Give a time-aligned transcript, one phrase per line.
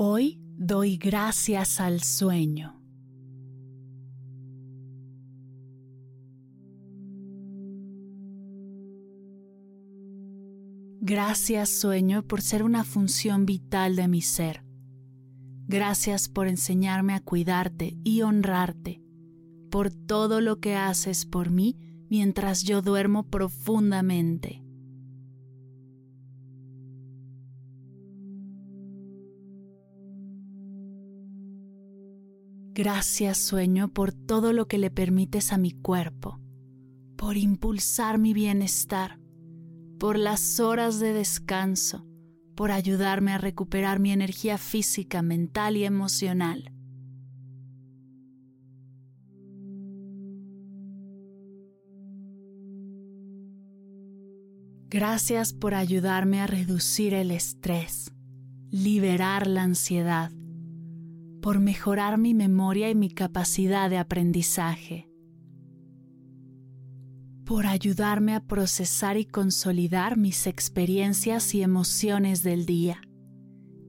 [0.00, 2.80] Hoy doy gracias al sueño.
[11.00, 14.62] Gracias sueño por ser una función vital de mi ser.
[15.66, 19.02] Gracias por enseñarme a cuidarte y honrarte,
[19.68, 21.76] por todo lo que haces por mí
[22.08, 24.67] mientras yo duermo profundamente.
[32.78, 36.38] Gracias sueño por todo lo que le permites a mi cuerpo,
[37.16, 39.18] por impulsar mi bienestar,
[39.98, 42.06] por las horas de descanso,
[42.54, 46.72] por ayudarme a recuperar mi energía física, mental y emocional.
[54.88, 58.12] Gracias por ayudarme a reducir el estrés,
[58.70, 60.30] liberar la ansiedad
[61.48, 65.08] por mejorar mi memoria y mi capacidad de aprendizaje,
[67.46, 73.00] por ayudarme a procesar y consolidar mis experiencias y emociones del día,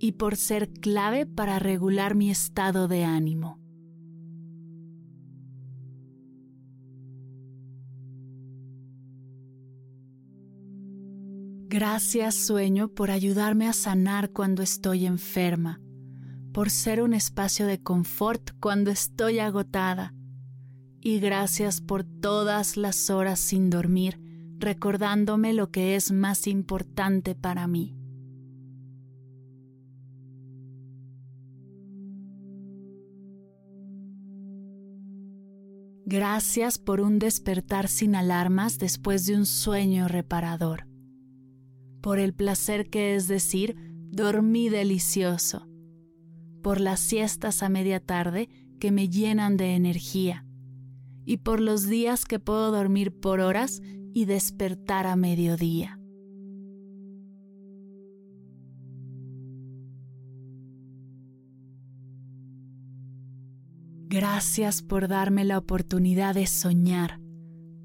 [0.00, 3.60] y por ser clave para regular mi estado de ánimo.
[11.68, 15.83] Gracias sueño por ayudarme a sanar cuando estoy enferma
[16.54, 20.14] por ser un espacio de confort cuando estoy agotada.
[21.00, 24.20] Y gracias por todas las horas sin dormir,
[24.58, 27.96] recordándome lo que es más importante para mí.
[36.06, 40.86] Gracias por un despertar sin alarmas después de un sueño reparador.
[42.00, 43.74] Por el placer que es decir,
[44.12, 45.73] dormí delicioso
[46.64, 48.48] por las siestas a media tarde
[48.80, 50.46] que me llenan de energía,
[51.26, 53.82] y por los días que puedo dormir por horas
[54.14, 56.00] y despertar a mediodía.
[64.08, 67.20] Gracias por darme la oportunidad de soñar,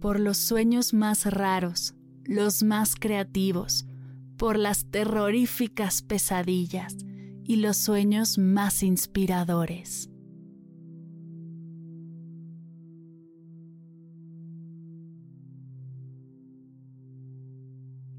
[0.00, 3.86] por los sueños más raros, los más creativos,
[4.36, 6.96] por las terroríficas pesadillas,
[7.48, 10.10] y los sueños más inspiradores.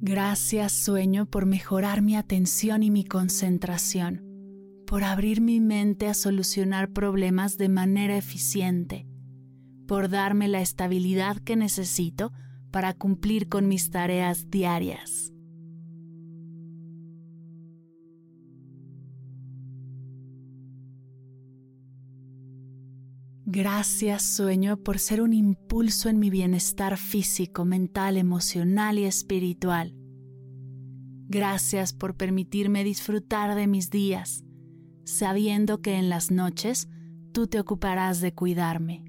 [0.00, 4.22] Gracias sueño por mejorar mi atención y mi concentración,
[4.86, 9.08] por abrir mi mente a solucionar problemas de manera eficiente,
[9.88, 12.32] por darme la estabilidad que necesito
[12.70, 15.32] para cumplir con mis tareas diarias.
[23.48, 29.94] Gracias sueño por ser un impulso en mi bienestar físico, mental, emocional y espiritual.
[31.28, 34.42] Gracias por permitirme disfrutar de mis días,
[35.04, 36.88] sabiendo que en las noches
[37.32, 39.04] tú te ocuparás de cuidarme.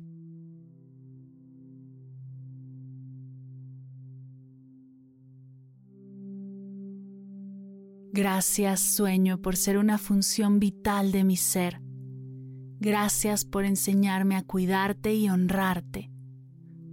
[8.13, 11.87] Gracias sueño por ser una función vital de mi ser.
[12.79, 16.12] Gracias por enseñarme a cuidarte y honrarte,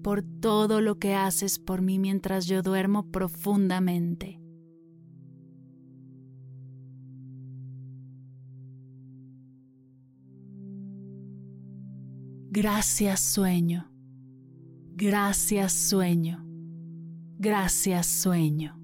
[0.02, 4.40] por todo lo que haces por mí mientras yo duermo profundamente.
[12.50, 13.90] Gracias sueño.
[14.94, 16.46] Gracias sueño.
[17.36, 18.83] Gracias sueño.